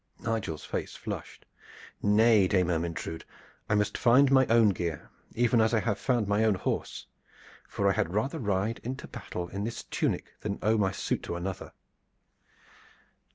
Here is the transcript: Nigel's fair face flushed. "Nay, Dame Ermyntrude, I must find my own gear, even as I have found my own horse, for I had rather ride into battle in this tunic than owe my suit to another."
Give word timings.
Nigel's 0.19 0.65
fair 0.65 0.79
face 0.79 0.95
flushed. 0.95 1.45
"Nay, 2.01 2.47
Dame 2.47 2.71
Ermyntrude, 2.71 3.23
I 3.69 3.75
must 3.75 3.99
find 3.99 4.31
my 4.31 4.47
own 4.47 4.69
gear, 4.69 5.11
even 5.35 5.61
as 5.61 5.75
I 5.75 5.79
have 5.81 5.99
found 5.99 6.27
my 6.27 6.43
own 6.43 6.55
horse, 6.55 7.05
for 7.69 7.87
I 7.87 7.91
had 7.91 8.11
rather 8.11 8.39
ride 8.39 8.79
into 8.81 9.07
battle 9.07 9.49
in 9.49 9.63
this 9.63 9.83
tunic 9.83 10.33
than 10.39 10.57
owe 10.63 10.79
my 10.79 10.91
suit 10.91 11.21
to 11.25 11.35
another." 11.35 11.73